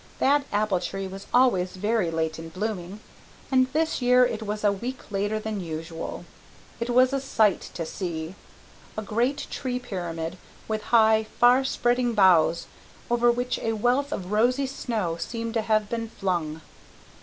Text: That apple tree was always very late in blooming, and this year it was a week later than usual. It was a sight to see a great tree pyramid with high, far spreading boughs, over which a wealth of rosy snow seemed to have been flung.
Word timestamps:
That 0.17 0.45
apple 0.51 0.79
tree 0.79 1.05
was 1.05 1.27
always 1.31 1.73
very 1.75 2.09
late 2.09 2.39
in 2.39 2.49
blooming, 2.49 3.01
and 3.51 3.67
this 3.71 4.01
year 4.01 4.25
it 4.25 4.41
was 4.41 4.63
a 4.63 4.71
week 4.71 5.11
later 5.11 5.37
than 5.37 5.59
usual. 5.59 6.25
It 6.79 6.89
was 6.89 7.13
a 7.13 7.19
sight 7.21 7.61
to 7.75 7.85
see 7.85 8.33
a 8.97 9.03
great 9.03 9.45
tree 9.51 9.77
pyramid 9.77 10.39
with 10.67 10.85
high, 10.89 11.25
far 11.39 11.63
spreading 11.63 12.15
boughs, 12.15 12.65
over 13.11 13.31
which 13.31 13.59
a 13.59 13.73
wealth 13.73 14.11
of 14.11 14.31
rosy 14.31 14.65
snow 14.65 15.17
seemed 15.17 15.53
to 15.53 15.61
have 15.61 15.87
been 15.87 16.09
flung. 16.09 16.61